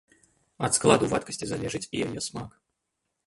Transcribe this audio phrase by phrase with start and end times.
[0.67, 2.51] Ад складу вадкасці залежыць і яе смак.